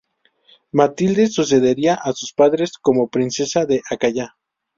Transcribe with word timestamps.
Matilde 0.73 1.27
sucedería 1.27 1.93
a 1.93 2.13
sus 2.13 2.33
padres 2.33 2.79
como 2.79 3.09
princesa 3.11 3.65
de 3.67 3.83
Acaya. 3.87 4.35